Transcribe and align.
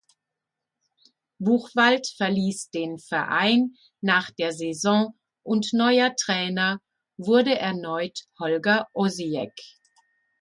Buchwald 1.39 2.07
verließ 2.17 2.71
den 2.71 2.97
Verein 2.97 3.75
nach 4.01 4.31
der 4.31 4.51
Saison 4.51 5.13
und 5.43 5.73
neuer 5.73 6.15
Trainer 6.15 6.79
wurde 7.17 7.59
erneut 7.59 8.21
Holger 8.39 8.87
Osieck. 8.95 9.53